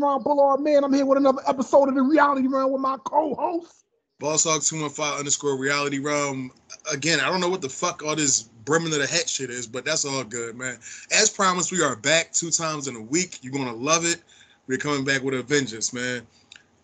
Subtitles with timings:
[0.00, 0.82] Ron Bullard, man.
[0.82, 3.84] I'm here with another episode of the Reality Realm with my co-host.
[4.18, 6.50] Boss Hog 215 underscore reality realm.
[6.92, 9.66] Again, I don't know what the fuck all this brimming of the hat shit is,
[9.68, 10.78] but that's all good, man.
[11.12, 13.38] As promised, we are back two times in a week.
[13.42, 14.22] You're gonna love it.
[14.66, 16.26] We're coming back with a vengeance, man.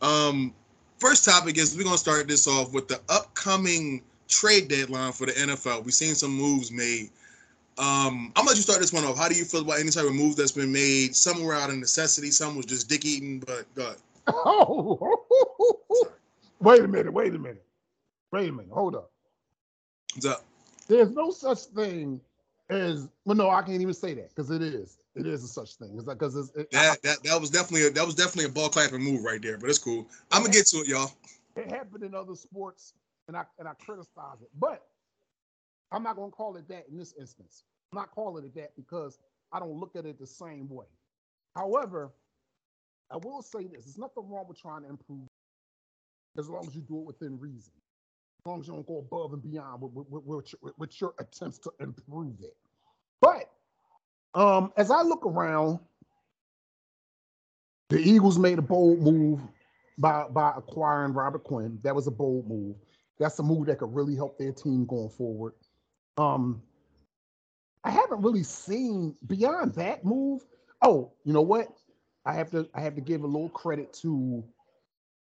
[0.02, 0.54] Um,
[0.98, 5.32] first topic is we're gonna start this off with the upcoming trade deadline for the
[5.32, 5.84] NFL.
[5.84, 7.10] We've seen some moves made.
[7.80, 9.16] Um, I'm gonna let you start this one off.
[9.16, 11.16] How do you feel about any type of move that's been made?
[11.16, 13.96] Some were out of necessity, some was just dick eating, but go ahead.
[14.28, 15.24] Oh,
[16.60, 17.64] wait a minute, wait a minute,
[18.32, 19.10] wait a minute, hold up.
[20.14, 20.44] What's up?
[20.88, 22.20] There's no such thing
[22.68, 23.34] as well.
[23.38, 24.98] No, I can't even say that because it is.
[25.14, 25.94] It is a such thing.
[25.96, 28.52] It's like because it's it, That that that was definitely a, that was definitely a
[28.52, 30.06] ball clapping move right there, but it's cool.
[30.30, 31.12] I'm gonna get to it, y'all.
[31.56, 32.92] it happened in other sports,
[33.26, 34.84] and I and I criticize it, but
[35.92, 37.64] I'm not gonna call it that in this instance.
[37.92, 39.18] I'm not calling it that because
[39.52, 40.86] I don't look at it the same way.
[41.56, 42.12] However,
[43.10, 45.26] I will say this: there's nothing wrong with trying to improve,
[46.38, 47.72] as long as you do it within reason.
[48.40, 51.00] As long as you don't go above and beyond with, with, with, with your, with
[51.00, 52.56] your attempts to improve it.
[53.20, 53.50] But
[54.34, 55.78] um, as I look around,
[57.90, 59.40] the Eagles made a bold move
[59.98, 61.78] by by acquiring Robert Quinn.
[61.82, 62.76] That was a bold move.
[63.18, 65.52] That's a move that could really help their team going forward.
[66.20, 66.62] Um,
[67.82, 70.44] I haven't really seen beyond that move.
[70.82, 71.68] Oh, you know what?
[72.26, 74.44] I have to I have to give a little credit to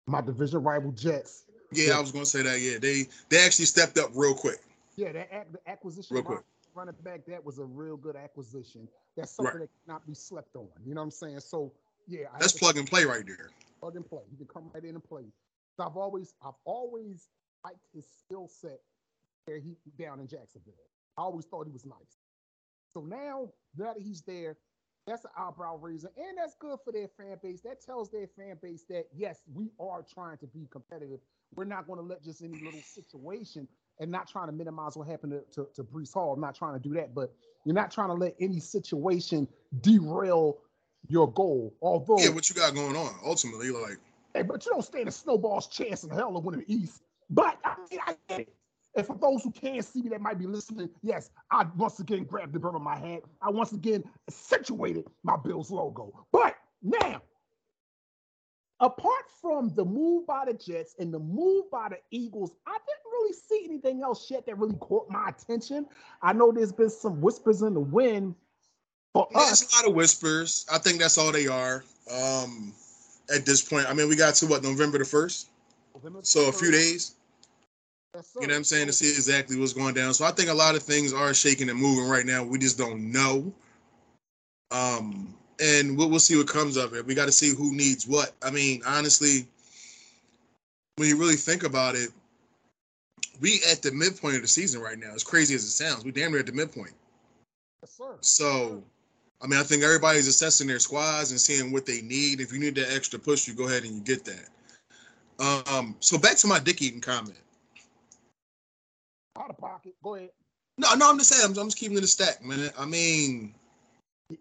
[0.08, 1.44] my division rival Jets.
[1.72, 2.60] Yeah, I was gonna say that.
[2.60, 4.58] Yeah, they they actually stepped up real quick.
[4.96, 6.40] Yeah, that the acquisition Real quick.
[6.74, 8.88] running back that was a real good acquisition.
[9.16, 9.68] That's something Right.
[9.68, 10.68] that cannot be slept on.
[10.84, 11.40] You know what I'm saying?
[11.40, 11.72] So
[12.08, 13.50] yeah, I That's plug and play right there.
[13.80, 14.22] plug and play.
[14.30, 15.24] He can come right in and play.
[15.76, 17.28] So I've always, I've always
[17.64, 18.80] liked his skill set
[19.48, 19.58] there.
[19.58, 20.74] He down in Jacksonville.
[21.16, 22.18] I always thought he was nice.
[22.92, 24.56] So now that he's there,
[25.06, 27.60] that's an eyebrow raiser, and that's good for their fan base.
[27.62, 31.20] That tells their fan base that yes, we are trying to be competitive.
[31.54, 33.66] We're not going to let just any little situation
[34.00, 36.34] and not trying to minimize what happened to, to, to Breece Hall.
[36.34, 37.32] I'm not trying to do that, but
[37.64, 39.48] you're not trying to let any situation
[39.80, 40.58] derail
[41.08, 41.74] your goal.
[41.80, 43.14] Although Yeah, what you got going on?
[43.24, 43.98] Ultimately, like
[44.34, 47.02] Hey, but you don't stand a snowball's chance in hell of winning the East.
[47.30, 48.54] But I, mean, I get it.
[48.96, 52.24] And for those who can't see me that might be listening, yes, I once again
[52.24, 53.20] grabbed the brim of my hat.
[53.40, 56.26] I once again accentuated my Bills logo.
[56.32, 57.22] But now,
[58.80, 63.12] apart from the move by the Jets and the move by the Eagles, I didn't
[63.12, 65.86] really see anything else yet that really caught my attention.
[66.22, 68.34] I know there's been some whispers in the wind
[69.12, 69.62] for yeah, us.
[69.62, 70.66] it's a lot of whispers.
[70.72, 71.84] I think that's all they are.
[72.10, 72.72] Um,
[73.34, 75.50] at this point, I mean, we got to what November the first,
[76.22, 77.14] so a few days.
[78.18, 80.12] Yes, You know what I'm saying to see exactly what's going down.
[80.12, 82.42] So I think a lot of things are shaking and moving right now.
[82.42, 83.52] We just don't know.
[84.72, 87.06] Um, and we'll, we'll see what comes of it.
[87.06, 88.32] We got to see who needs what.
[88.42, 89.46] I mean, honestly,
[90.96, 92.08] when you really think about it,
[93.40, 95.14] we at the midpoint of the season right now.
[95.14, 96.94] As crazy as it sounds, we damn near at the midpoint.
[97.82, 98.16] Yes, sir.
[98.20, 98.82] So,
[99.40, 102.40] I mean, I think everybody's assessing their squads and seeing what they need.
[102.40, 105.68] If you need that extra push, you go ahead and you get that.
[105.70, 107.38] Um, so back to my dick eating comment.
[109.38, 109.94] Out of pocket.
[110.02, 110.30] Go ahead.
[110.78, 111.44] No, no, I'm just saying.
[111.44, 112.70] I'm, I'm just keeping it a stack, man.
[112.78, 113.54] I mean,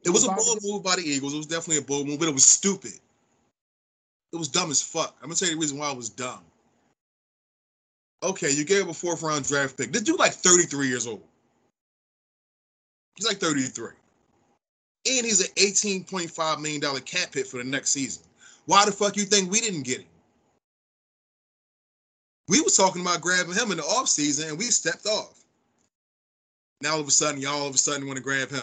[0.04, 1.34] it was a bold move by the Eagles.
[1.34, 2.94] It was definitely a bold move, but it was stupid.
[4.34, 5.16] It was dumb as fuck.
[5.22, 6.44] I'm gonna tell you the reason why it was dumb.
[8.24, 9.92] Okay, you gave him a fourth round draft pick.
[9.92, 11.22] This dude like 33 years old.
[13.16, 13.92] He's like 33.
[15.10, 18.24] And he's an 18.5 million dollar cap hit for the next season.
[18.66, 20.08] Why the fuck you think we didn't get him?
[22.48, 25.44] We was talking about grabbing him in the offseason and we stepped off.
[26.82, 28.62] Now all of a sudden, y'all all of a sudden want to grab him.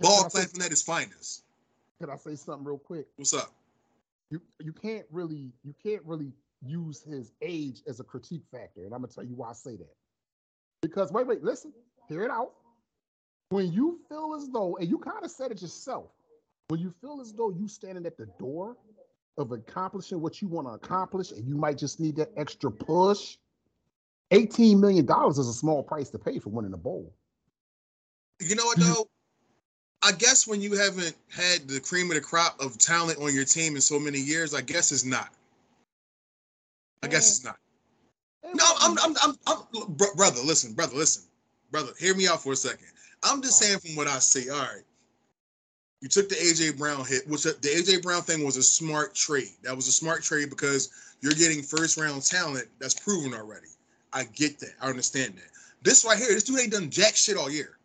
[0.00, 1.42] Ball Can I say- clapping at his finest.
[2.00, 3.06] Can I say something real quick?
[3.16, 3.52] What's up?
[4.30, 8.92] You you can't really you can't really use his age as a critique factor, and
[8.92, 9.94] I'm gonna tell you why I say that.
[10.82, 11.72] Because wait, wait, listen,
[12.08, 12.52] hear it out.
[13.48, 16.10] When you feel as though, and you kind of said it yourself,
[16.68, 18.76] when you feel as though you standing at the door
[19.38, 23.36] of accomplishing what you want to accomplish, and you might just need that extra push.
[24.32, 27.12] $18 million is a small price to pay for winning a bowl.
[28.40, 28.92] You know what mm-hmm.
[28.92, 29.08] though?
[30.02, 33.44] I guess when you haven't had the cream of the crop of talent on your
[33.44, 35.30] team in so many years, I guess it's not.
[37.02, 37.44] I guess it's mm.
[37.46, 37.56] not.
[38.54, 40.40] No, I'm, I'm, I'm, I'm, bro- brother.
[40.44, 40.96] Listen, brother.
[40.96, 41.24] Listen,
[41.70, 41.92] brother.
[41.98, 42.86] Hear me out for a second.
[43.22, 44.50] I'm just saying from what I see.
[44.50, 44.82] All right,
[46.00, 49.14] you took the AJ Brown hit, which uh, the AJ Brown thing was a smart
[49.14, 49.52] trade.
[49.62, 50.90] That was a smart trade because
[51.20, 53.68] you're getting first round talent that's proven already.
[54.12, 54.74] I get that.
[54.80, 55.50] I understand that.
[55.82, 57.78] This right here, this dude ain't done jack shit all year.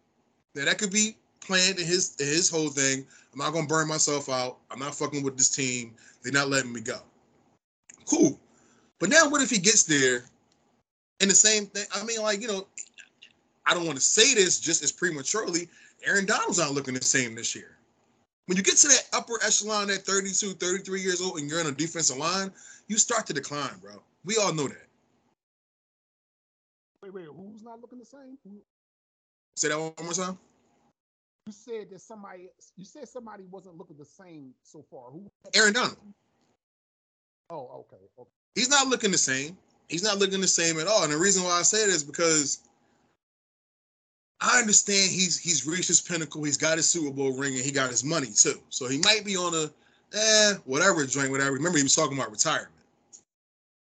[0.55, 3.87] Now that could be planned in his in his whole thing, I'm not gonna burn
[3.87, 4.57] myself out.
[4.69, 5.95] I'm not fucking with this team.
[6.21, 6.99] They're not letting me go.
[8.05, 8.39] Cool.
[8.99, 10.23] But now what if he gets there
[11.21, 11.85] and the same thing?
[11.95, 12.67] I mean, like, you know,
[13.65, 15.69] I don't want to say this just as prematurely.
[16.05, 17.77] Aaron Donald's not looking the same this year.
[18.51, 21.67] When you get to that upper echelon at 32, 33 years old and you're in
[21.67, 22.51] a defensive line,
[22.89, 24.03] you start to decline, bro.
[24.25, 24.87] We all know that.
[27.01, 28.37] Wait, wait, who's not looking the same?
[28.43, 28.57] Who,
[29.55, 30.37] Say that one more time.
[31.47, 32.49] you said that somebody.
[32.75, 35.11] You said somebody wasn't looking the same so far.
[35.11, 35.31] Who?
[35.53, 35.95] Aaron Donald.
[37.49, 38.29] Oh, okay, okay.
[38.55, 39.57] He's not looking the same.
[39.87, 41.05] He's not looking the same at all.
[41.05, 42.67] And the reason why I say it is because
[44.41, 46.43] I understand he's he's reached his pinnacle.
[46.43, 48.59] He's got his Super Bowl ring and he got his money too.
[48.69, 49.69] So he might be on a
[50.17, 51.51] eh, whatever joint, whatever.
[51.51, 52.71] Remember, he was talking about retirement.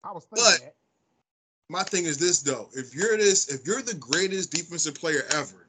[0.03, 0.75] I was thinking But- that.
[1.71, 5.67] My thing is this though: if you're this, if you're the greatest defensive player ever,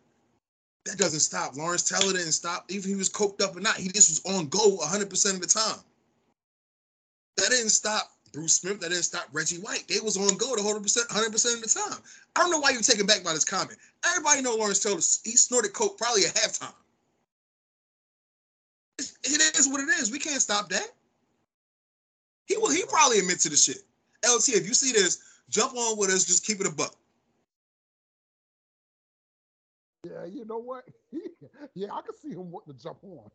[0.86, 1.56] that doesn't stop.
[1.56, 3.76] Lawrence Taylor didn't stop, even if he was coked up or not.
[3.76, 5.78] He just was on go 100 percent of the time.
[7.36, 8.80] That didn't stop Bruce Smith.
[8.80, 9.84] That didn't stop Reggie White.
[9.88, 11.98] They was on go the 100 percent, 100 percent of the time.
[12.36, 13.78] I don't know why you're taken back by this comment.
[14.06, 14.96] Everybody know Lawrence Taylor.
[14.96, 16.74] He snorted coke probably at halftime.
[18.98, 20.10] It it is what it is.
[20.10, 20.88] We can't stop that.
[22.46, 22.70] He will.
[22.70, 23.78] He probably admit to the shit.
[24.26, 25.18] LT, if you see this,
[25.48, 26.24] jump on with us.
[26.24, 26.94] Just keep it a buck.
[30.04, 30.84] Yeah, you know what?
[31.74, 33.30] yeah, I can see him wanting to jump on.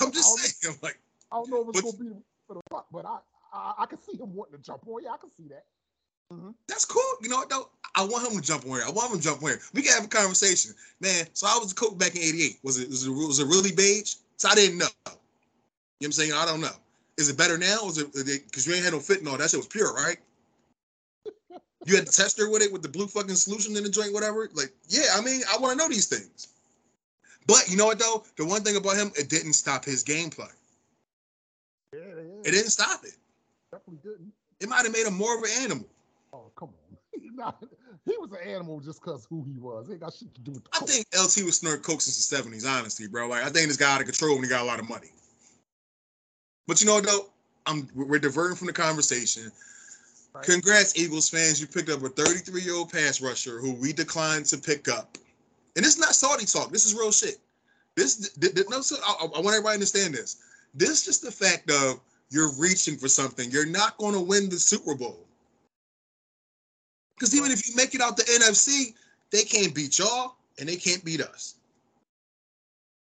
[0.00, 0.98] I'm just saying, like,
[1.32, 2.16] I don't know if it's But- gonna be
[2.46, 3.18] for the fuck, but I,
[3.52, 5.02] I I can see him wanting to jump on.
[5.02, 5.64] Yeah, I can see that.
[6.32, 6.50] Mm-hmm.
[6.66, 7.02] that's cool.
[7.22, 7.68] You know what though?
[7.94, 8.82] I want him to jump on here.
[8.84, 9.60] I want him to jump on here.
[9.72, 11.26] We can have a conversation, man.
[11.34, 12.58] So I was a coach back in '88.
[12.62, 14.16] Was it was it, was it really beige?
[14.36, 14.86] So I didn't know.
[15.06, 15.12] You know
[15.98, 16.32] what I'm saying?
[16.32, 16.74] I don't know.
[17.16, 17.84] Is it better now?
[17.84, 19.38] Was it because you ain't had no fentanyl?
[19.38, 20.18] That shit was pure, right?
[21.86, 24.50] You had the tester with it with the blue fucking solution in the joint, whatever.
[24.54, 26.48] Like, yeah, I mean, I want to know these things.
[27.46, 28.24] But you know what though?
[28.36, 30.50] The one thing about him, it didn't stop his gameplay.
[31.94, 33.14] Yeah, yeah, It didn't stop it.
[33.76, 34.32] Definitely didn't.
[34.60, 35.86] It might have made him more of an animal.
[36.32, 36.96] Oh, come on.
[37.20, 37.62] He not-
[38.04, 39.90] he was an animal just because who he was.
[39.90, 42.36] Ain't got shit to do with the I think LT was snorting coke since the
[42.36, 43.26] 70s, honestly, bro.
[43.26, 45.08] Like, I think this guy out of control when he got a lot of money.
[46.66, 47.30] But you know what, though?
[47.66, 49.50] I'm we're diverting from the conversation.
[50.34, 50.44] Right.
[50.44, 51.60] Congrats, Eagles fans.
[51.60, 55.16] You picked up a 33 year old pass rusher who we declined to pick up.
[55.74, 56.70] And this is not salty talk.
[56.70, 57.38] This is real shit.
[57.96, 60.36] This, th- th- no, so I, I want everybody to understand this.
[60.74, 62.00] This is just the fact of
[62.30, 63.50] you're reaching for something.
[63.50, 65.26] You're not going to win the Super Bowl.
[67.14, 68.94] Because even if you make it out the NFC,
[69.30, 71.54] they can't beat y'all and they can't beat us.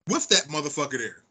[0.08, 1.24] With that motherfucker there.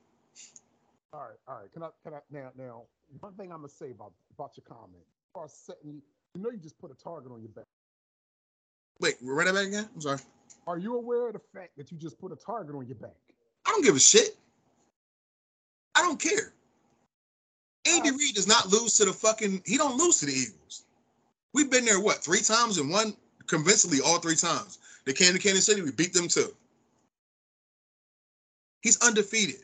[1.14, 1.72] All right, all right.
[1.72, 2.82] Can I can I now now
[3.22, 5.02] one thing I'm gonna say about about your comment.
[5.02, 6.02] As far as setting you,
[6.34, 7.64] you know you just put a target on your back.
[9.00, 9.88] Wait, run that back again?
[9.96, 10.20] I'm sorry.
[10.68, 13.16] Are you aware of the fact that you just put a target on your back?
[13.66, 14.36] I don't give a shit.
[15.96, 16.54] I don't care.
[17.88, 19.62] Andy Reid does not lose to the fucking.
[19.66, 20.84] He don't lose to the Eagles.
[21.54, 23.16] We've been there what three times and one
[23.48, 24.80] convincingly all three times.
[25.06, 25.82] They came to Kansas City.
[25.82, 26.54] We beat them too.
[28.82, 29.64] He's undefeated.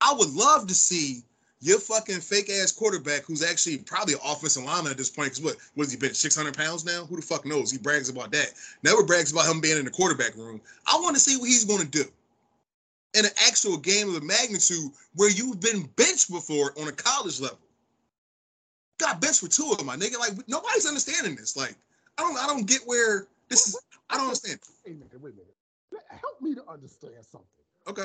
[0.00, 1.22] I would love to see
[1.60, 5.34] your fucking fake ass quarterback, who's actually probably an offensive lineman at this point.
[5.34, 6.14] Because what has he been?
[6.14, 7.04] Six hundred pounds now?
[7.06, 7.70] Who the fuck knows?
[7.70, 8.54] He brags about that.
[8.82, 10.60] Never brags about him being in the quarterback room.
[10.86, 12.04] I want to see what he's going to do
[13.14, 17.40] in an actual game of the magnitude where you've been benched before on a college
[17.40, 17.58] level.
[18.98, 20.18] Got benched for two of them, my nigga.
[20.18, 21.56] Like nobody's understanding this.
[21.56, 21.74] Like
[22.18, 23.80] I don't, I don't get where this is.
[24.10, 24.60] I don't understand.
[24.86, 25.54] Wait a minute, wait a minute.
[26.08, 27.48] Help me to understand something.
[27.88, 28.04] Okay,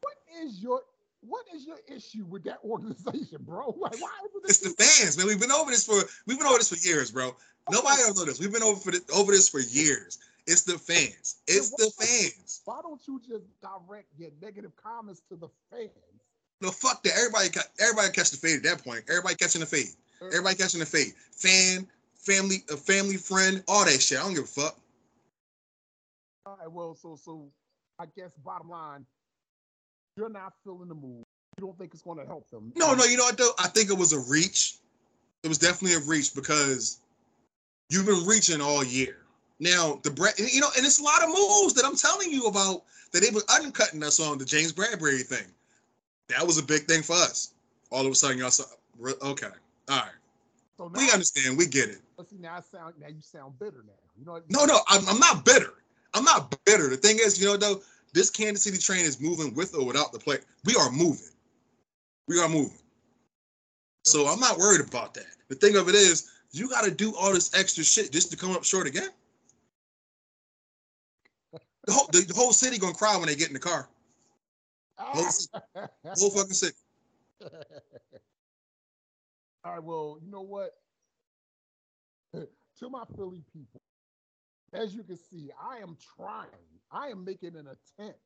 [0.00, 0.82] What is your
[1.20, 3.74] what is your issue with that organization, bro?
[3.80, 4.10] Like why
[4.44, 5.26] it's the fans, man.
[5.26, 7.34] We've been over this for we've been over this for years, bro.
[7.70, 8.38] Nobody else know this.
[8.38, 10.18] We've been over for this, over this for years.
[10.46, 11.36] It's the fans.
[11.48, 12.62] It's the fans.
[12.64, 15.90] Why don't you just direct your negative comments to the fans?
[16.60, 17.12] No, fuck that.
[17.16, 17.48] Everybody,
[17.80, 19.04] everybody catch the fade at that point.
[19.08, 19.88] Everybody catching the fade.
[20.20, 20.26] Uh-huh.
[20.28, 21.12] Everybody catching the fade.
[21.32, 24.18] Fan, family, a family friend, all that shit.
[24.18, 24.78] I don't give a fuck.
[26.46, 27.48] All right, well, so so
[27.98, 29.04] I guess bottom line,
[30.16, 31.24] you're not feeling the move.
[31.58, 32.72] You don't think it's going to help them?
[32.76, 33.52] No, no, you know what though?
[33.58, 34.76] I think it was a reach.
[35.42, 37.00] It was definitely a reach because
[37.90, 39.25] you've been reaching all year.
[39.58, 42.46] Now the Brad, you know, and it's a lot of moves that I'm telling you
[42.46, 42.82] about
[43.12, 45.46] that they've been undercutting us on the James Bradberry thing.
[46.28, 47.54] That was a big thing for us.
[47.90, 48.64] All of a sudden, y'all saw.
[49.22, 49.46] Okay,
[49.88, 50.10] all right,
[50.76, 51.98] So now, we understand, we get it.
[52.16, 53.92] but see, now I sound now you sound bitter now.
[54.18, 54.40] You know?
[54.48, 55.74] No, no, I'm, I'm not bitter.
[56.14, 56.88] I'm not bitter.
[56.88, 57.82] The thing is, you know, though,
[58.14, 60.38] this Kansas City train is moving with or without the play.
[60.64, 61.28] We are moving.
[62.26, 62.78] We are moving.
[64.04, 65.26] So I'm not worried about that.
[65.48, 68.36] The thing of it is, you got to do all this extra shit just to
[68.36, 69.10] come up short again.
[71.86, 73.88] The whole, the, whole city gonna cry when they get in the car.
[74.98, 75.30] Whole,
[76.04, 76.74] whole fucking sick.
[79.64, 80.72] All right, well, you know what?
[82.78, 83.80] to my Philly people,
[84.72, 86.48] as you can see, I am trying.
[86.90, 88.18] I am making an attempt.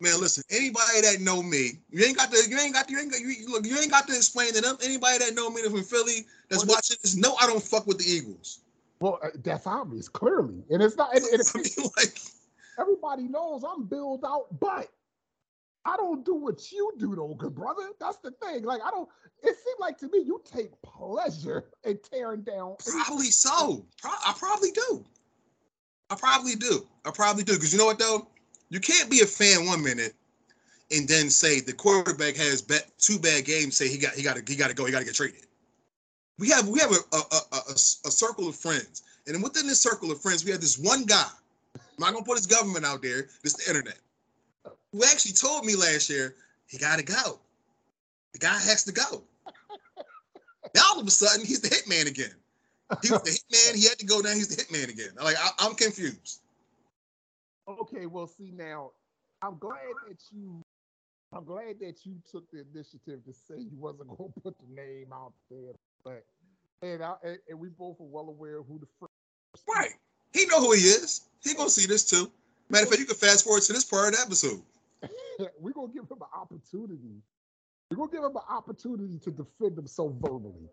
[0.00, 0.42] Man, listen.
[0.50, 2.48] Anybody that know me, you ain't got to.
[2.48, 2.94] You ain't got to.
[2.94, 3.20] You ain't got.
[3.20, 4.78] You, look, you ain't got to explain to them.
[4.82, 7.98] Anybody that know me from Philly that's well, watching this, no, I don't fuck with
[7.98, 8.60] the Eagles.
[9.00, 11.14] Well, uh, that's obvious, clearly, and it's not.
[11.14, 12.18] And, and I mean, like
[12.80, 14.88] everybody knows I'm built out, but
[15.84, 17.88] I don't do what you do, though, good brother.
[17.98, 18.64] That's the thing.
[18.64, 19.08] Like I don't.
[19.42, 22.76] It seems like to me you take pleasure in tearing down.
[22.84, 23.86] Probably so.
[24.00, 25.04] Pro- I probably do.
[26.10, 26.86] I probably do.
[27.06, 27.54] I probably do.
[27.54, 28.28] Because you know what though,
[28.68, 30.14] you can't be a fan one minute
[30.90, 33.76] and then say the quarterback has bet two bad games.
[33.76, 34.84] Say he got he got to he got to go.
[34.84, 35.46] He got to get traded.
[36.38, 39.80] We have we have a a, a, a, a circle of friends, and within this
[39.80, 41.30] circle of friends, we have this one guy.
[42.00, 43.28] I'm not gonna put his government out there.
[43.42, 43.98] This the internet.
[44.92, 46.34] Who actually told me last year
[46.66, 47.40] he got to go.
[48.32, 49.22] The guy has to go.
[50.74, 52.34] now all of a sudden he's the hitman again.
[53.02, 53.76] He was the hitman.
[53.76, 54.32] He had to go now.
[54.32, 55.10] He's the hitman again.
[55.22, 56.40] Like I, I'm confused.
[57.68, 58.92] Okay, well, see now,
[59.42, 59.76] I'm glad
[60.08, 60.64] that you,
[61.32, 64.74] I'm glad that you took the initiative to say you wasn't going to put the
[64.74, 66.24] name out there, but
[66.82, 67.14] and I,
[67.48, 69.64] and, we both are well aware of who the first.
[69.68, 69.92] Right,
[70.32, 71.29] he know who he is.
[71.42, 72.30] He gonna see this too.
[72.68, 74.62] Matter of fact, you can fast forward to this part of the episode.
[75.60, 77.22] We're gonna give him an opportunity.
[77.90, 80.68] We're gonna give him an opportunity to defend himself verbally.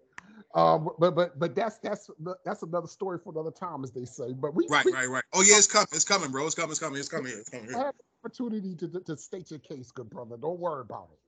[0.53, 2.09] Um, but but but that's that's
[2.45, 4.33] that's another story for another time, as they say.
[4.33, 5.23] But we right we, right right.
[5.33, 6.45] Oh yeah, it's coming, it's coming, bro.
[6.45, 7.31] It's coming, it's coming, it's coming.
[7.31, 7.67] It's coming.
[7.67, 7.77] Here.
[7.77, 10.37] Have opportunity to, to, to state your case, good brother.
[10.37, 11.19] Don't worry about it.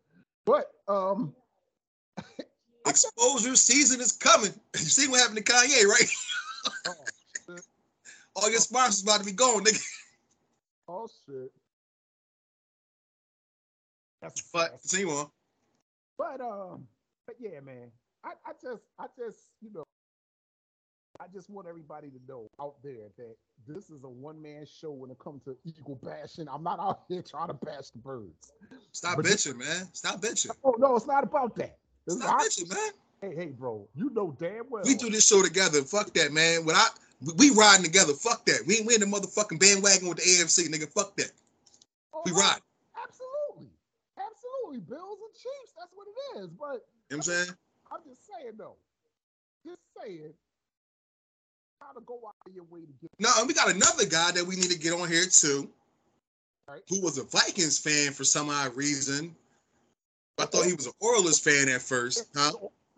[0.46, 1.34] But um,
[2.88, 4.51] exposure season is coming.
[4.74, 6.96] You see what happened to Kanye, right?
[8.39, 9.84] Oh, All your sponsors about to be gone, nigga.
[10.88, 11.51] Oh shit.
[14.22, 15.27] That's but continue on.
[16.17, 16.88] But um,
[17.27, 17.91] but yeah, man.
[18.24, 19.84] I, I just I just you know
[21.19, 23.36] I just want everybody to know out there that
[23.67, 26.48] this is a one man show when it comes to eagle bashing.
[26.50, 28.53] I'm not out here trying to bash the birds.
[28.91, 29.88] Stop but bitching, man.
[29.93, 30.51] Stop bitching.
[30.63, 31.77] Oh no, it's not about that.
[32.08, 32.91] It's Stop bitching, man.
[33.22, 33.88] Hey, hey, bro.
[33.96, 34.84] You know damn well.
[34.86, 35.81] We do this show together.
[35.84, 36.65] Fuck that, man.
[36.65, 36.88] When I
[37.38, 38.13] we riding together.
[38.13, 38.61] Fuck that.
[38.65, 40.91] We ain't we in the motherfucking bandwagon with the AFC, nigga.
[40.91, 41.31] Fuck that.
[42.13, 42.59] Oh, we ride.
[42.95, 43.69] Absolutely.
[44.17, 44.79] Absolutely.
[44.88, 45.73] Bills and Chiefs.
[45.77, 46.47] That's what it is.
[46.47, 47.49] But you know what I'm saying?
[47.91, 48.75] I'm just saying though.
[49.65, 50.33] Just saying.
[51.81, 54.31] How to go out of your way to get No, and we got another guy
[54.31, 55.69] that we need to get on here too.
[56.67, 56.81] Right.
[56.89, 59.35] Who was a Vikings fan for some odd reason.
[60.38, 60.75] I thought he oh.
[60.75, 62.51] was an Oilers fan at first, huh?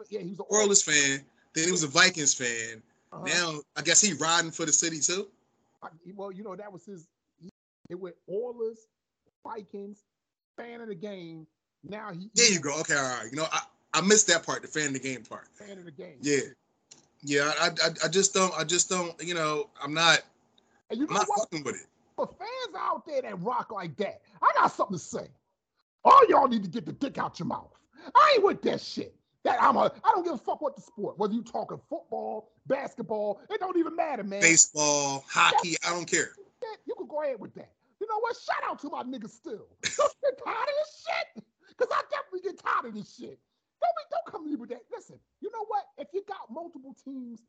[0.10, 1.22] Yeah, he was an Oilers fan.
[1.54, 2.82] Then he was a Vikings fan.
[3.12, 3.26] Uh-huh.
[3.26, 5.28] Now, I guess he riding for the city too.
[6.16, 7.08] Well, you know that was his.
[7.90, 8.88] It went Oilers,
[9.46, 10.04] Vikings,
[10.58, 11.48] fan of the game.
[11.84, 12.30] Now he.
[12.36, 12.80] There you go.
[12.82, 13.28] Okay, all right.
[13.32, 13.62] You know, I,
[13.94, 15.48] I missed that part, the fan of the game part.
[15.54, 16.18] Fan of the game.
[16.22, 16.40] Yeah,
[17.24, 17.52] yeah.
[17.60, 18.54] I I, I just don't.
[18.58, 19.22] I just don't.
[19.22, 20.22] You know, I'm not.
[20.90, 21.50] And you I'm not what?
[21.50, 21.88] fucking with it.
[22.16, 25.28] For fans out there that rock like that, I got something to say.
[26.04, 27.72] All y'all need to get the dick out your mouth.
[28.16, 29.16] I ain't with that shit.
[29.44, 29.92] That I'm a.
[30.04, 31.18] I don't give a fuck what the sport.
[31.18, 34.42] Whether you talking football, basketball, it don't even matter, man.
[34.42, 36.32] Baseball, hockey, That's, I don't care.
[36.86, 37.72] You can go ahead with that.
[38.00, 38.36] You know what?
[38.36, 39.68] Shout out to my niggas still.
[39.98, 41.44] Don't get tired of this shit.
[41.78, 43.40] Cause I definitely get tired of this shit.
[43.82, 44.82] Don't be, don't come to me with that.
[44.92, 45.86] Listen, you know what?
[45.98, 47.42] If you got multiple teams,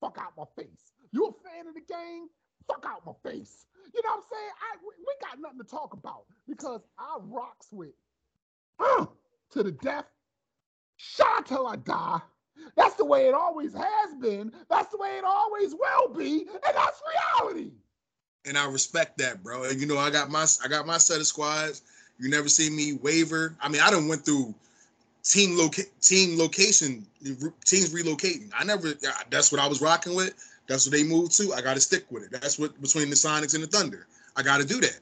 [0.00, 0.92] fuck out my face.
[1.12, 2.28] You a fan of the game?
[2.68, 3.66] Fuck out my face.
[3.94, 4.52] You know what I'm saying?
[4.60, 7.94] I we got nothing to talk about because I rocks with
[8.78, 9.06] uh,
[9.50, 10.06] to the death.
[11.02, 12.20] Shot till I die.
[12.76, 14.52] That's the way it always has been.
[14.68, 17.02] That's the way it always will be, and that's
[17.40, 17.70] reality.
[18.44, 19.64] And I respect that, bro.
[19.64, 21.82] And you know, I got my I got my set of squads.
[22.18, 23.56] You never see me waver.
[23.62, 24.54] I mean, I don't went through
[25.22, 27.06] team loca- team location
[27.64, 28.50] teams relocating.
[28.54, 28.92] I never.
[29.30, 30.34] That's what I was rocking with.
[30.68, 31.54] That's what they moved to.
[31.54, 32.30] I got to stick with it.
[32.30, 34.06] That's what between the Sonics and the Thunder.
[34.36, 35.00] I got to do that.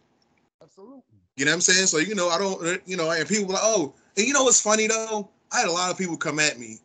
[0.63, 1.03] Absolutely.
[1.37, 1.87] You know what I'm saying?
[1.87, 2.81] So you know, I don't.
[2.87, 5.29] You know, and people like, oh, and you know what's funny though?
[5.53, 6.79] I had a lot of people come at me,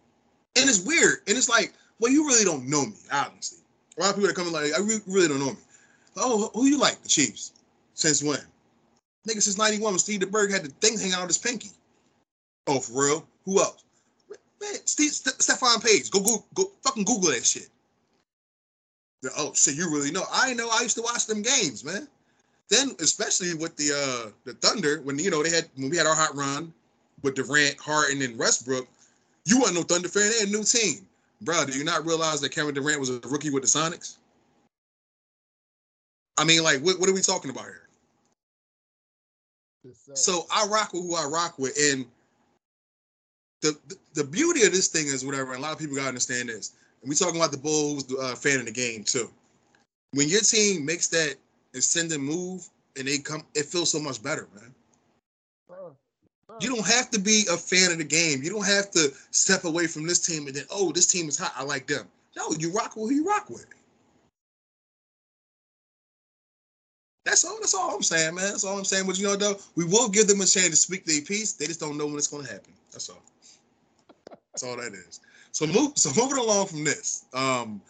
[0.55, 1.19] and it's weird.
[1.27, 3.59] And it's like, well, you really don't know me, obviously.
[3.97, 5.57] A lot of people come in like, I really don't know me.
[6.17, 7.01] Oh, who you like?
[7.01, 7.53] The Chiefs.
[7.93, 8.39] Since when?
[9.27, 11.69] Nigga, since 91 when Steve DeBerg had the thing hanging out his pinky.
[12.67, 13.27] Oh, for real?
[13.45, 13.83] Who else?
[14.29, 16.09] Man, Steve, St- Stephone Paige.
[16.11, 17.69] Go, go, go, fucking Google that shit.
[19.37, 20.23] Oh shit, you really know?
[20.31, 20.69] I know.
[20.69, 22.07] I used to watch them games, man.
[22.69, 26.07] Then, especially with the uh the Thunder, when you know they had when we had
[26.07, 26.73] our hot run
[27.23, 28.87] with Durant, Harden, and Westbrook,
[29.45, 30.29] you weren't no Thunder fan.
[30.29, 31.07] They had a new team,
[31.41, 31.65] bro.
[31.65, 34.17] Do you not realize that Kevin Durant was a rookie with the Sonics?
[36.37, 37.83] I mean, like, what, what are we talking about here?
[40.13, 42.05] So I rock with who I rock with, and
[43.61, 45.53] the, the the beauty of this thing is whatever.
[45.53, 46.73] And a lot of people gotta understand this.
[47.01, 49.29] And we talking about the Bulls uh, fan of the game too.
[50.11, 51.35] When your team makes that
[51.73, 52.65] ascending move
[52.97, 54.73] and they come, it feels so much better, man.
[56.59, 58.43] You don't have to be a fan of the game.
[58.43, 61.37] You don't have to step away from this team and then, oh, this team is
[61.37, 61.53] hot.
[61.55, 62.07] I like them.
[62.35, 63.65] No, you rock with who you rock with.
[67.25, 67.57] That's all.
[67.59, 68.51] That's all I'm saying, man.
[68.51, 69.07] That's all I'm saying.
[69.07, 71.53] But you know, though, we will give them a chance to speak their piece.
[71.53, 72.73] They just don't know when it's going to happen.
[72.91, 73.21] That's all.
[74.29, 75.21] That's all that is.
[75.51, 75.97] So move.
[75.97, 77.25] So moving along from this.
[77.33, 77.81] Um,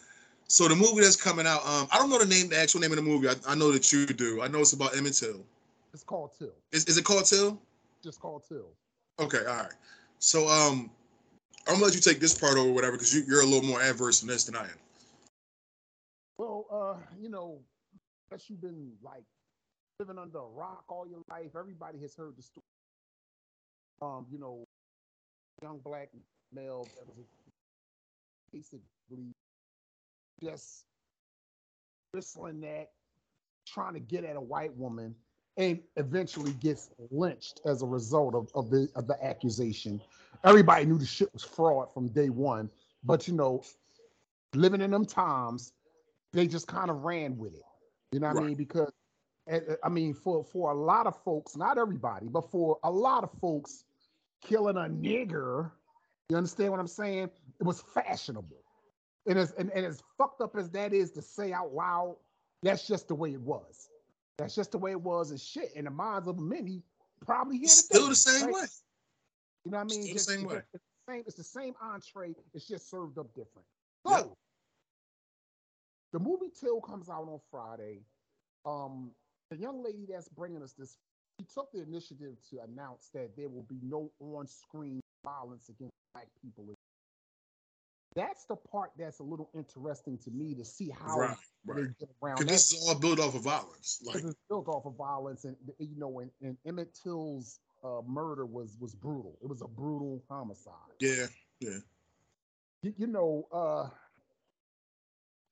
[0.46, 1.66] so the movie that's coming out.
[1.66, 3.28] Um, I don't know the name, the actual name of the movie.
[3.28, 4.40] I, I know that you do.
[4.40, 5.44] I know it's about Emmett Till.
[5.92, 6.52] It's called Till.
[6.72, 7.60] Is, is it called Till?
[8.04, 8.76] Just called Till.
[9.18, 9.38] Okay.
[9.38, 9.72] All right.
[10.18, 10.90] So um,
[11.66, 13.80] I'm gonna let you take this part over, whatever, because you, you're a little more
[13.80, 14.78] adverse in this than I am.
[16.36, 17.60] Well, uh, you know,
[18.30, 19.24] unless you've been like
[19.98, 22.62] living under a rock all your life, everybody has heard the story.
[24.02, 24.64] Um, you know,
[25.62, 26.10] young black
[26.52, 27.26] male that was
[28.52, 29.32] basically
[30.42, 30.84] just
[32.12, 32.90] whistling that,
[33.66, 35.14] trying to get at a white woman,
[35.56, 40.00] and eventually gets lynched as a result of, of the of the accusation.
[40.42, 42.70] Everybody knew the shit was fraud from day one,
[43.04, 43.62] but you know,
[44.54, 45.72] living in them times,
[46.32, 47.62] they just kind of ran with it.
[48.12, 48.44] You know what right.
[48.44, 48.56] I mean?
[48.56, 48.92] Because
[49.48, 52.90] eh, eh, I mean, for for a lot of folks, not everybody, but for a
[52.90, 53.84] lot of folks,
[54.42, 55.70] killing a nigger,
[56.28, 57.30] you understand what I'm saying?
[57.60, 58.62] It was fashionable.
[59.26, 62.16] And as and, and as fucked up as that is to say out loud,
[62.62, 63.88] that's just the way it was.
[64.38, 65.72] That's just the way it was and shit.
[65.74, 66.82] In the minds of many,
[67.24, 68.54] probably here Still the same right?
[68.54, 68.66] way.
[69.64, 70.02] You know what I mean?
[70.02, 70.56] Still just, the same way.
[70.56, 73.66] It's the same, it's the same entree, it's just served up different.
[74.06, 74.28] So yep.
[76.12, 78.00] the movie Till comes out on Friday.
[78.66, 79.10] Um,
[79.50, 80.96] the young lady that's bringing us this,
[81.38, 86.26] she took the initiative to announce that there will be no on-screen violence against black
[86.42, 86.73] people
[88.14, 91.76] that's the part that's a little interesting to me to see how right, right.
[91.76, 92.38] they get around.
[92.38, 94.00] Because this is all built off of violence.
[94.04, 98.46] Like it's built off of violence, and you know, and, and Emmett Till's uh, murder
[98.46, 99.36] was was brutal.
[99.42, 100.74] It was a brutal homicide.
[101.00, 101.26] Yeah,
[101.60, 101.78] yeah.
[102.82, 103.88] You, you know, uh,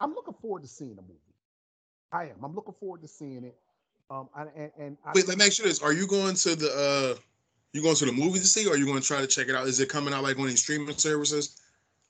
[0.00, 1.18] I'm looking forward to seeing the movie.
[2.12, 2.44] I am.
[2.44, 3.56] I'm looking forward to seeing it.
[4.10, 7.16] Um, and, and I, wait, let me ask you this: Are you going to the
[7.16, 7.20] uh,
[7.72, 9.48] you going to the movie to see, or are you going to try to check
[9.48, 9.66] it out?
[9.66, 11.61] Is it coming out like on these streaming services?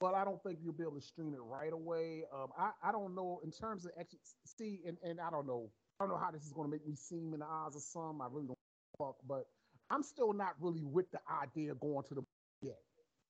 [0.02, 2.24] But I don't think you'll be able to stream it right away.
[2.34, 5.70] Um, I, I don't know in terms of actually see, and, and I don't know,
[6.00, 7.82] I don't know how this is going to make me seem in the eyes of
[7.82, 8.20] some.
[8.20, 8.58] I really don't
[8.98, 9.46] fuck, but
[9.90, 12.22] I'm still not really with the idea of going to the
[12.62, 12.78] yet.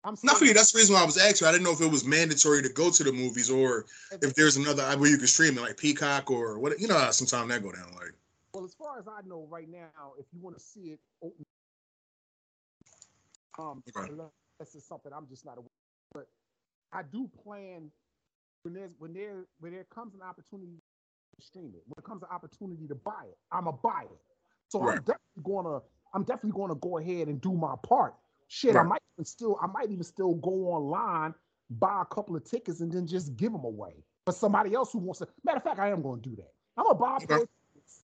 [0.04, 0.56] I'm not for you.
[0.56, 1.48] That's the reason why I was asking.
[1.48, 3.86] I didn't know if it was mandatory to go to the movies or
[4.24, 6.80] if there's another where you can stream it, like Peacock or what.
[6.80, 7.92] You know, how sometimes that go down.
[7.94, 8.14] Like,
[8.54, 11.00] well, as far as I know, right now, if you want to see it,
[13.60, 14.10] um, okay.
[14.12, 15.70] unless it's something I'm just not aware.
[16.14, 16.28] But
[16.94, 17.92] I do plan
[18.64, 20.82] when there's when there when there comes an opportunity
[21.38, 24.20] to stream it, when it comes an opportunity to buy it, I'ma buy it.
[24.70, 24.98] So right.
[24.98, 25.80] I'm definitely gonna
[26.14, 28.16] I'm definitely gonna go ahead and do my part.
[28.48, 28.82] Shit, right.
[28.82, 31.34] I might even still I might even still go online,
[31.70, 35.00] buy a couple of tickets, and then just give them away for somebody else who
[35.00, 35.28] wants to.
[35.44, 36.52] Matter of fact, I am gonna do that.
[36.78, 38.04] I'm gonna buy a pair of tickets.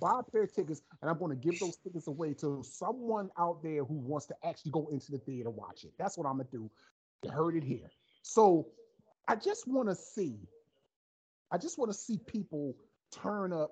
[0.00, 3.62] buy a pair of tickets, and I'm gonna give those tickets away to someone out
[3.62, 5.92] there who wants to actually go into the theater watch it.
[5.98, 6.70] That's what I'm gonna do.
[7.22, 7.90] You heard it here.
[8.22, 8.68] So
[9.28, 10.36] I just want to see,
[11.50, 12.76] I just want to see people
[13.12, 13.70] turn up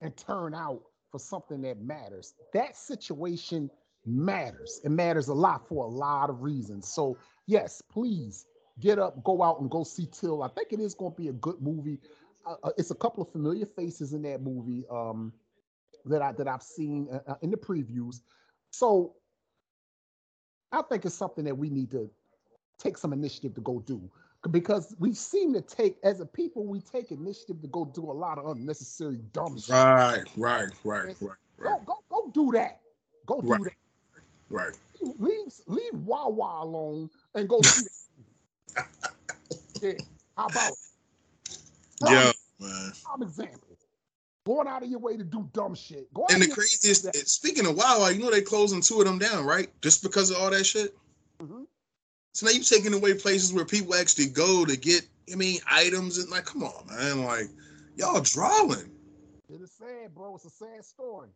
[0.00, 2.34] and turn out for something that matters.
[2.52, 3.70] That situation
[4.06, 4.80] matters.
[4.84, 6.88] It matters a lot for a lot of reasons.
[6.88, 8.46] So, yes, please
[8.78, 10.42] get up, go out and go see Till.
[10.42, 11.98] I think it is going to be a good movie.
[12.46, 15.32] Uh, uh it's a couple of familiar faces in that movie um,
[16.06, 18.20] that I that I've seen uh, uh, in the previews.
[18.70, 19.14] So,
[20.72, 22.10] I think it's something that we need to
[22.80, 24.00] take some initiative to go do
[24.50, 28.12] because we seem to take as a people we take initiative to go do a
[28.12, 29.74] lot of unnecessary dumb shit.
[29.74, 31.38] Right, right, right, right, right.
[31.58, 32.80] Go, go, go do that.
[33.26, 33.64] Go do right.
[33.64, 33.72] that.
[34.48, 34.72] Right.
[35.00, 37.86] Leave, leave Wawa alone and go see
[38.74, 38.86] that.
[39.82, 39.92] yeah.
[40.36, 41.58] How about it?
[42.08, 42.92] Yeah, man.
[43.04, 43.60] Prime example.
[44.46, 46.12] Going out of your way to do dumb shit.
[46.14, 49.44] Go and the craziest, speaking of Wawa, you know they closing two of them down,
[49.44, 49.68] right?
[49.82, 50.96] Just because of all that shit.
[52.32, 56.18] So now you're taking away places where people actually go to get, I mean, items
[56.18, 57.48] and like, come on, man, like
[57.96, 58.90] y'all drawing.
[59.48, 60.36] It is sad, bro.
[60.36, 61.30] It's a sad story.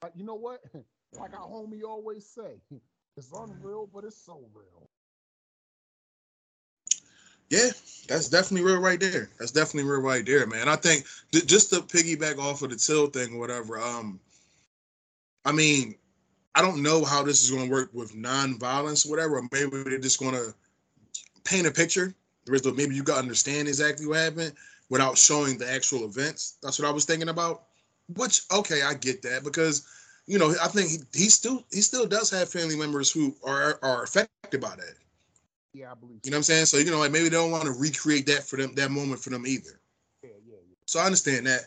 [0.00, 0.60] But you know what?
[1.18, 2.60] Like our homie always say,
[3.16, 4.86] it's unreal, but it's so real.
[7.48, 7.70] Yeah,
[8.08, 9.30] that's definitely real right there.
[9.38, 10.68] That's definitely real right there, man.
[10.68, 13.78] I think th- just to piggyback off of the till thing or whatever.
[13.80, 14.20] Um,
[15.44, 15.94] I mean,
[16.56, 19.40] I don't know how this is going to work with non-violence or whatever.
[19.52, 20.54] Maybe they're just going to
[21.44, 22.14] paint a picture.
[22.48, 24.54] Maybe you got to understand exactly what happened
[24.88, 26.56] without showing the actual events.
[26.62, 27.64] That's what I was thinking about.
[28.14, 29.86] Which okay, I get that because
[30.26, 33.80] you know I think he, he still he still does have family members who are
[33.82, 34.94] are affected by that.
[35.74, 36.20] Yeah, I believe.
[36.22, 36.66] You know what I'm saying?
[36.66, 39.20] So you know, like maybe they don't want to recreate that for them that moment
[39.20, 39.80] for them either.
[40.22, 40.76] Yeah, yeah, yeah.
[40.86, 41.62] So I understand that.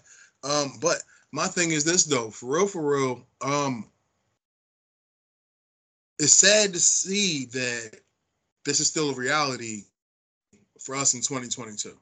[0.45, 3.27] Um, but my thing is this though, for real, for real.
[3.41, 3.89] Um,
[6.19, 7.99] it's sad to see that
[8.65, 9.83] this is still a reality
[10.79, 11.97] for us in 2022.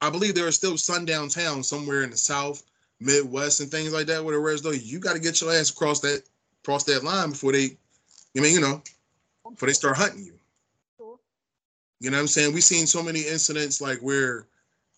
[0.00, 2.64] I believe there are still sundown towns somewhere in the South,
[2.98, 4.24] Midwest, and things like that.
[4.24, 6.22] Where as though you got to get your ass across that
[6.64, 7.76] across that line before they,
[8.36, 8.82] I mean, you know,
[9.48, 10.38] before they start hunting you.
[12.00, 12.52] You know what I'm saying?
[12.52, 14.46] We've seen so many incidents like where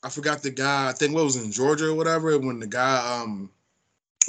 [0.02, 0.88] I forgot the guy.
[0.88, 3.50] I think what was in Georgia or whatever when the guy um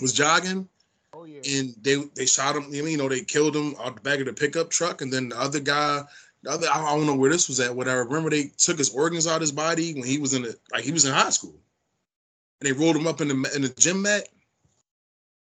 [0.02, 0.68] was jogging.
[1.15, 1.39] Oh yeah.
[1.58, 2.73] And they they shot him.
[2.73, 5.39] You know, they killed him out the back of the pickup truck, and then the
[5.39, 6.04] other guy
[6.45, 7.75] the other, I don't know where this was at.
[7.75, 8.04] Whatever.
[8.04, 10.84] Remember they took his organs out of his body when he was in the like
[10.84, 11.56] he was in high school,
[12.60, 14.28] and they rolled him up in the in the gym mat.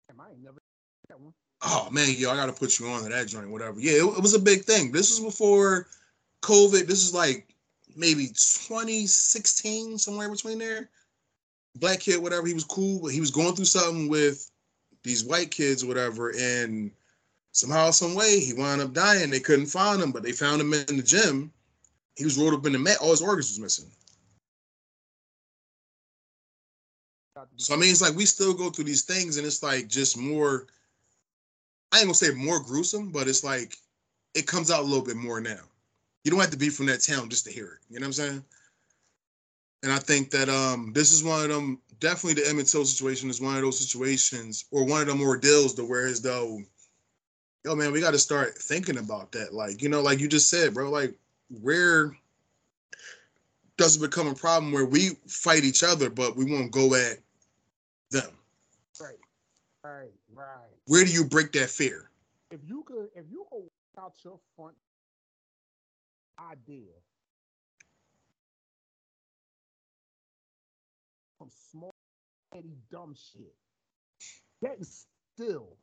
[0.09, 0.59] Damn, I ain't never
[1.09, 1.33] that one.
[1.62, 3.50] Oh man, yo, I gotta put you on to that joint.
[3.50, 3.80] Whatever.
[3.80, 4.92] Yeah, it, it was a big thing.
[4.92, 5.87] This was before
[6.42, 6.87] COVID.
[6.87, 7.54] This is like
[7.96, 10.90] maybe 2016, somewhere between there.
[11.76, 12.46] Black kid, whatever.
[12.46, 14.50] He was cool, but he was going through something with
[15.03, 16.91] these white kids, whatever, and
[17.53, 19.31] somehow, some way, he wound up dying.
[19.31, 21.53] They couldn't find him, but they found him in the gym.
[22.17, 22.99] He was rolled up in the mat.
[23.01, 23.91] All his organs was missing.
[27.57, 30.19] So I mean, it's like we still go through these things, and it's like just
[30.19, 30.67] more.
[31.93, 33.77] I ain't gonna say more gruesome, but it's like
[34.35, 35.61] it comes out a little bit more now.
[36.25, 37.79] You don't have to be from that town just to hear it.
[37.89, 38.45] You know what I'm saying?
[39.83, 41.81] And I think that um this is one of them.
[42.01, 45.75] Definitely, the Emmett Till situation is one of those situations, or one of them ordeals,
[45.75, 46.61] to where as though
[47.65, 49.53] yo man we got to start thinking about that.
[49.53, 51.15] Like you know like you just said bro like
[51.61, 52.17] where
[53.77, 57.19] does it become a problem where we fight each other but we won't go at
[58.11, 58.31] them?
[59.01, 59.15] Right,
[59.85, 60.47] right, right.
[60.87, 62.11] where do you break that fear?
[62.51, 64.77] If you could, if you could work out your front
[66.39, 66.93] idea
[72.91, 73.55] dumb shit,
[74.63, 75.77] that is still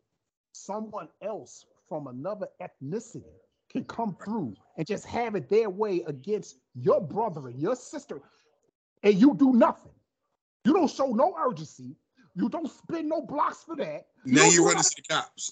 [0.51, 3.23] someone else from another ethnicity
[3.69, 8.21] can come through and just have it their way against your brother and your sister,
[9.03, 9.91] and you do nothing.
[10.65, 11.95] You don't show no urgency.
[12.35, 14.07] You don't spend no blocks for that.
[14.25, 14.91] now you do run nothing.
[14.97, 15.51] into the cops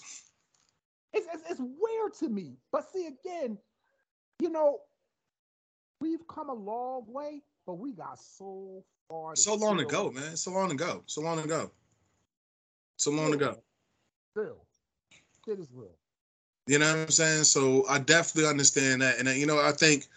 [1.13, 2.57] It's, it's, it's weird to me.
[2.71, 3.57] But see, again,
[4.39, 4.79] you know,
[5.99, 10.35] we've come a long way, but we got so To so long still- ago man
[10.35, 11.71] so long ago so long ago
[12.97, 13.57] so long ago
[14.31, 14.57] Still,
[15.47, 15.87] it is real.
[16.67, 17.45] You know what I'm saying?
[17.45, 20.07] So I definitely understand that, and uh, you know I think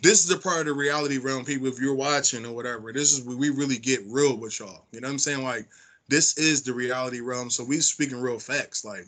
[0.00, 1.44] this is a part of the reality realm.
[1.44, 4.86] People, if you're watching or whatever, this is where we really get real with y'all.
[4.92, 5.42] You know what I'm saying?
[5.42, 5.68] Like
[6.08, 7.50] this is the reality realm.
[7.50, 8.86] So we speaking real facts.
[8.86, 9.06] Like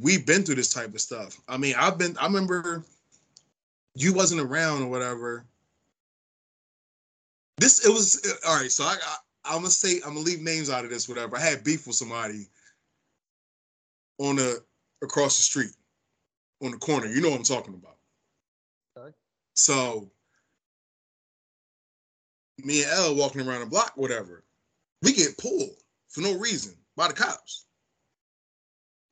[0.00, 1.38] we've been through this type of stuff.
[1.48, 2.16] I mean, I've been.
[2.18, 2.82] I remember
[3.94, 5.44] you wasn't around or whatever.
[7.58, 8.70] This it was all right.
[8.70, 11.08] So I, I I'm gonna say I'm gonna leave names out of this.
[11.08, 11.36] Whatever.
[11.36, 12.46] I had beef with somebody
[14.18, 14.62] on the
[15.02, 15.70] across the street
[16.62, 17.06] on the corner.
[17.06, 17.96] You know what I'm talking about.
[18.96, 19.14] Okay.
[19.54, 20.10] So
[22.58, 24.44] me and L walking around the block, whatever,
[25.02, 25.76] we get pulled
[26.08, 27.66] for no reason by the cops.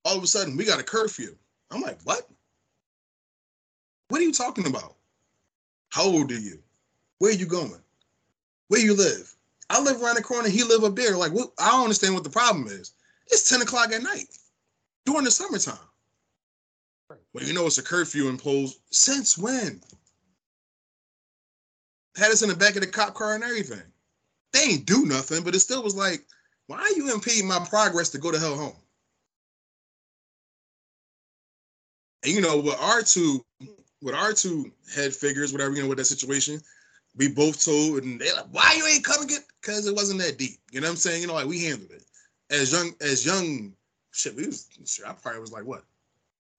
[0.04, 1.36] All of a sudden, we got a curfew.
[1.70, 2.28] I'm like, what?
[4.08, 4.96] What are you talking about?
[5.90, 6.58] How old are you?
[7.18, 7.80] Where are you going?
[8.70, 9.34] Where you live?
[9.68, 10.48] I live around the corner.
[10.48, 11.16] He live up there.
[11.16, 11.50] Like, what?
[11.58, 12.92] I don't understand what the problem is.
[13.26, 14.26] It's 10 o'clock at night
[15.04, 15.74] during the summertime.
[17.34, 18.78] Well, you know it's a curfew imposed.
[18.92, 19.80] Since when?
[22.16, 23.82] Had us in the back of the cop car and everything.
[24.52, 26.24] They ain't do nothing, but it still was like,
[26.68, 28.76] why are you impeding my progress to go to hell home?
[32.22, 33.44] And you know, with our two,
[34.00, 36.60] with our two head figures, whatever, you know, with that situation,
[37.16, 39.40] we both told, and they like, why you ain't coming get?
[39.60, 40.58] Because it wasn't that deep.
[40.70, 41.20] You know what I'm saying?
[41.20, 42.04] You know, like we handled it.
[42.50, 43.72] As young, as young,
[44.12, 45.84] shit, we was, shit, I probably was like, what?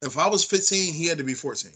[0.01, 1.71] If I was 15, he had to be 14.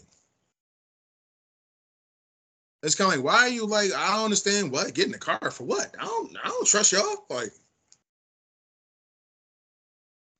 [2.82, 3.92] It's kind of like, why are you like?
[3.92, 4.94] I don't understand what.
[4.94, 5.94] Get in the car for what?
[5.98, 6.36] I don't.
[6.42, 7.24] I don't trust y'all.
[7.30, 7.50] Like,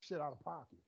[0.01, 0.79] Shit out of pocket.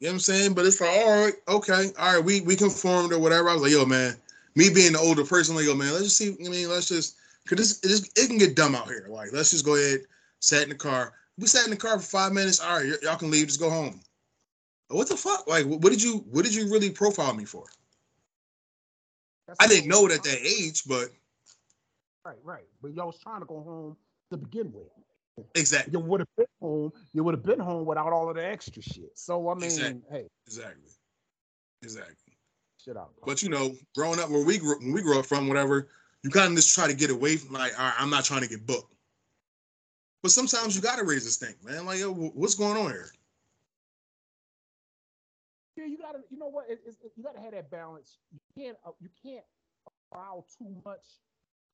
[0.00, 0.54] you know what I'm saying?
[0.54, 3.48] But it's like, all right, okay, all right, we we conformed or whatever.
[3.48, 4.16] I was like, yo, man,
[4.56, 6.36] me being the older person, like, yo, man, let's just see.
[6.44, 7.16] I mean, let's just,
[7.46, 9.06] cause this, it, can get dumb out here.
[9.08, 10.00] Like, let's just go ahead,
[10.40, 11.12] sat in the car.
[11.38, 12.60] We sat in the car for five minutes.
[12.60, 13.46] All right, y'all can leave.
[13.46, 14.00] Just go home.
[14.88, 15.46] What the fuck?
[15.46, 17.64] Like, what did you what did you really profile me for?
[19.46, 21.08] That's I didn't know it at that age, but
[22.24, 22.64] Right, right.
[22.80, 23.96] But y'all was trying to go home
[24.30, 25.46] to begin with.
[25.54, 26.92] exactly, You would have been home.
[27.12, 29.10] You would have been home without all of the extra shit.
[29.14, 30.02] So I mean, Exactly.
[30.10, 30.90] hey, exactly,
[31.82, 32.25] exactly.
[32.86, 33.10] Shit out.
[33.24, 35.88] But you know, growing up where we grew, when we grew up from, whatever,
[36.22, 38.42] you kind of just try to get away from like, all right, I'm not trying
[38.42, 38.92] to get booked.
[40.22, 41.86] But sometimes you gotta raise a stink, man.
[41.86, 43.10] Like, yo, what's going on here?
[45.76, 46.20] yeah, you gotta.
[46.30, 46.66] You know what?
[46.68, 48.18] It, it, you gotta have that balance.
[48.32, 48.76] You can't.
[48.84, 49.44] Uh, you can't
[50.12, 51.04] allow too much,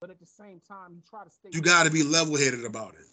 [0.00, 1.50] but at the same time, you try to stay.
[1.52, 3.06] You gotta be level headed about it.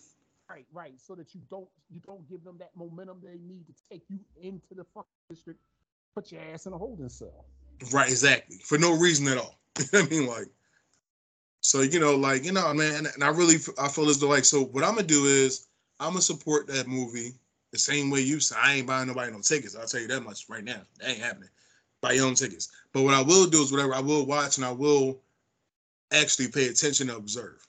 [0.50, 3.74] right, right, so that you don't you don't give them that momentum they need to
[3.90, 5.60] take you into the fucking district,
[6.16, 7.46] put your ass in a holding cell.
[7.92, 8.58] Right, exactly.
[8.58, 9.60] For no reason at all.
[9.94, 10.28] I mean?
[10.28, 10.48] Like,
[11.62, 14.46] so you know, like, you know, man, and I really I feel as though like
[14.46, 15.68] so what I'm gonna do is
[16.00, 17.34] I'm gonna support that movie
[17.72, 18.58] the same way you said.
[18.62, 19.76] I ain't buying nobody no tickets.
[19.76, 20.82] I'll tell you that much right now.
[21.00, 21.50] That ain't happening.
[22.02, 22.70] Buy your own tickets.
[22.94, 25.22] But what I will do is whatever I will watch and I will
[26.12, 27.66] actually pay attention and observe.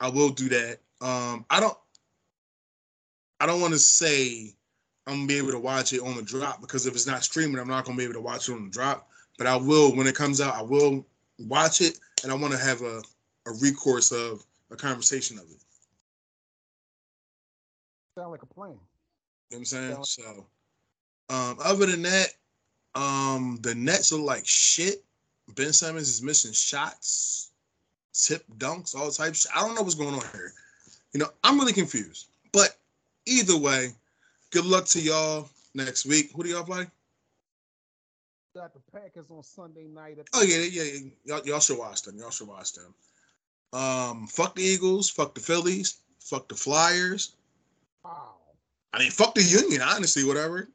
[0.00, 0.78] I will do that.
[1.00, 1.76] Um, I don't
[3.40, 4.54] I don't want to say
[5.06, 7.58] I'm gonna be able to watch it on the drop because if it's not streaming,
[7.58, 9.08] I'm not gonna be able to watch it on the drop.
[9.36, 11.04] But I will when it comes out, I will
[11.38, 13.02] watch it and I want to have a,
[13.46, 15.58] a recourse of a conversation of it.
[18.16, 18.70] Sound like a plan.
[18.70, 18.78] You know
[19.50, 19.90] what I'm saying?
[19.90, 20.02] Yeah.
[20.02, 20.46] So
[21.30, 22.28] um other than that,
[22.94, 25.02] um the Nets are like shit.
[25.56, 27.50] Ben Simmons is missing shots,
[28.12, 29.46] tip dunks, all types.
[29.54, 30.52] I don't know what's going on here.
[31.12, 32.28] You know, I'm really confused.
[32.52, 32.76] But
[33.26, 33.92] either way,
[34.52, 36.30] good luck to y'all next week.
[36.34, 36.86] Who do y'all play?
[38.54, 40.18] Got the Packers on Sunday night.
[40.34, 41.10] Oh yeah, yeah, yeah.
[41.24, 42.18] Y'all, y'all should watch them.
[42.18, 42.94] Y'all should watch them.
[43.72, 47.34] Um, fuck the Eagles, fuck the Phillies, fuck the Flyers.
[48.04, 48.34] Wow.
[48.92, 49.80] I mean, fuck the Union.
[49.80, 50.68] Honestly, whatever.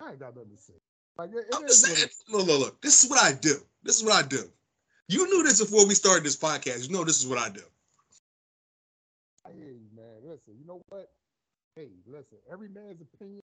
[0.00, 0.72] I ain't got nothing to say.
[1.18, 2.08] Like it, I'm is just saying.
[2.32, 2.80] Look, look, look.
[2.80, 3.56] This is what I do.
[3.82, 4.50] This is what I do.
[5.08, 6.88] You knew this before we started this podcast.
[6.88, 7.62] You know this is what I do.
[9.44, 9.89] I hear you.
[10.30, 11.10] Listen, you know what?
[11.74, 12.38] Hey, listen.
[12.50, 13.42] Every man's opinion.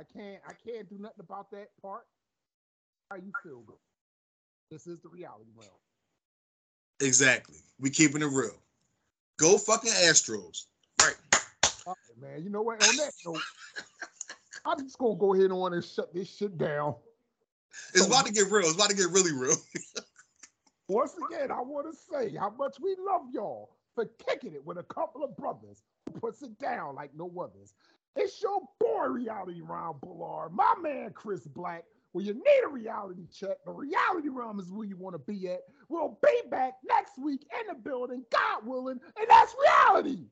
[0.00, 0.42] I can't.
[0.48, 2.06] I can't do nothing about that part.
[3.08, 3.60] How you feel?
[3.60, 3.76] Good.
[4.72, 5.70] This is the reality realm.
[7.00, 7.58] Exactly.
[7.78, 8.56] We keeping it real.
[9.38, 10.66] Go fucking Astros.
[11.00, 11.14] Right.
[11.86, 12.42] Right, man.
[12.42, 12.82] You know what?
[12.82, 13.42] On that note,
[14.64, 16.96] I'm just gonna go ahead on and shut this shit down.
[17.92, 18.66] It's about to get real.
[18.66, 19.56] It's about to get really real.
[20.88, 24.78] Once again, I want to say how much we love y'all for kicking it with
[24.78, 27.74] a couple of brothers who puts it down like no others.
[28.16, 31.84] It's your boy, Reality Ron Bullard, my man Chris Black.
[32.12, 35.48] When you need a reality check, the reality realm is where you want to be
[35.48, 35.62] at.
[35.88, 40.26] We'll be back next week in the building, God willing, and that's reality.